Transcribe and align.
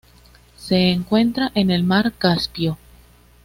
Se 0.57 0.89
encuentra 0.89 1.51
en 1.53 1.67
la 1.67 1.77
mar 1.83 2.11
Caspio. 2.13 2.79